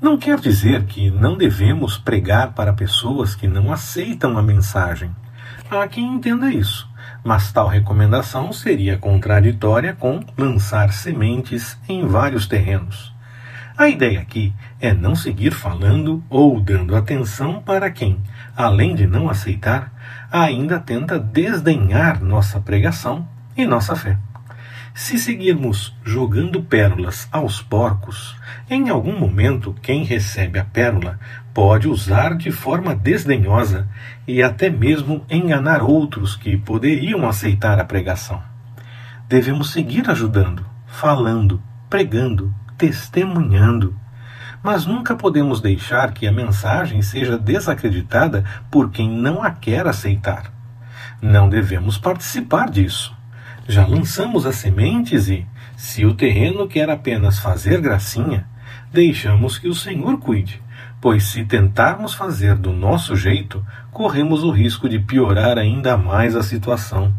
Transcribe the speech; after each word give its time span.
Não 0.00 0.16
quer 0.16 0.40
dizer 0.40 0.84
que 0.84 1.10
não 1.10 1.36
devemos 1.36 1.98
pregar 1.98 2.54
para 2.54 2.72
pessoas 2.72 3.34
que 3.34 3.46
não 3.46 3.70
aceitam 3.70 4.38
a 4.38 4.42
mensagem. 4.42 5.14
Há 5.70 5.86
quem 5.86 6.14
entenda 6.14 6.50
isso, 6.50 6.88
mas 7.22 7.52
tal 7.52 7.68
recomendação 7.68 8.50
seria 8.50 8.96
contraditória 8.96 9.92
com 9.92 10.24
lançar 10.38 10.90
sementes 10.94 11.78
em 11.86 12.06
vários 12.06 12.46
terrenos. 12.46 13.14
A 13.76 13.90
ideia 13.90 14.20
aqui 14.20 14.54
é 14.80 14.94
não 14.94 15.14
seguir 15.14 15.52
falando 15.52 16.24
ou 16.30 16.58
dando 16.58 16.96
atenção 16.96 17.60
para 17.60 17.90
quem, 17.90 18.18
além 18.56 18.94
de 18.94 19.06
não 19.06 19.28
aceitar, 19.28 19.92
ainda 20.32 20.80
tenta 20.80 21.18
desdenhar 21.18 22.24
nossa 22.24 22.58
pregação 22.58 23.28
e 23.54 23.66
nossa 23.66 23.94
fé. 23.94 24.16
Se 24.94 25.18
seguirmos 25.18 25.96
jogando 26.04 26.62
pérolas 26.62 27.28
aos 27.30 27.62
porcos, 27.62 28.36
em 28.68 28.88
algum 28.88 29.18
momento 29.18 29.74
quem 29.80 30.04
recebe 30.04 30.58
a 30.58 30.64
pérola 30.64 31.18
pode 31.54 31.88
usar 31.88 32.36
de 32.36 32.50
forma 32.50 32.94
desdenhosa 32.94 33.88
e 34.26 34.42
até 34.42 34.68
mesmo 34.68 35.24
enganar 35.30 35.82
outros 35.82 36.36
que 36.36 36.56
poderiam 36.56 37.28
aceitar 37.28 37.78
a 37.78 37.84
pregação. 37.84 38.42
Devemos 39.28 39.70
seguir 39.70 40.10
ajudando, 40.10 40.66
falando, 40.86 41.62
pregando, 41.88 42.52
testemunhando. 42.76 43.96
Mas 44.62 44.84
nunca 44.84 45.14
podemos 45.14 45.60
deixar 45.60 46.12
que 46.12 46.26
a 46.26 46.32
mensagem 46.32 47.00
seja 47.00 47.38
desacreditada 47.38 48.44
por 48.70 48.90
quem 48.90 49.08
não 49.08 49.42
a 49.42 49.50
quer 49.50 49.86
aceitar. 49.86 50.52
Não 51.22 51.48
devemos 51.48 51.96
participar 51.96 52.68
disso. 52.68 53.19
Já 53.68 53.86
lançamos 53.86 54.46
as 54.46 54.56
sementes 54.56 55.28
e, 55.28 55.46
se 55.76 56.04
o 56.04 56.14
terreno 56.14 56.66
quer 56.66 56.90
apenas 56.90 57.38
fazer 57.38 57.80
gracinha, 57.80 58.46
deixamos 58.92 59.58
que 59.58 59.68
o 59.68 59.74
Senhor 59.74 60.18
cuide, 60.18 60.62
pois 61.00 61.24
se 61.24 61.44
tentarmos 61.44 62.14
fazer 62.14 62.54
do 62.56 62.72
nosso 62.72 63.16
jeito, 63.16 63.64
corremos 63.92 64.42
o 64.42 64.50
risco 64.50 64.88
de 64.88 64.98
piorar 64.98 65.58
ainda 65.58 65.96
mais 65.96 66.34
a 66.36 66.42
situação. 66.42 67.14